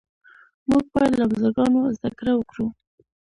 موږ 0.69 0.85
باید 0.93 1.13
له 1.21 1.25
بزرګانو 1.31 1.79
زده 1.97 2.09
کړه 2.19 2.31
وکړو. 2.35 2.67